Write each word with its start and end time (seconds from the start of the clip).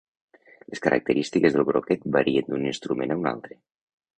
Les 0.71 0.81
característiques 0.85 1.57
del 1.57 1.67
broquet 1.67 2.09
varien 2.17 2.49
d'un 2.51 2.67
instrument 2.73 3.17
a 3.17 3.19
un 3.21 3.33
altre. 3.35 3.61